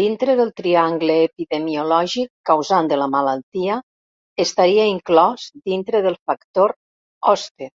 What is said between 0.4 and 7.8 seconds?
del triangle epidemiològic causant de malaltia, estaria inclòs dintre del factor hoste.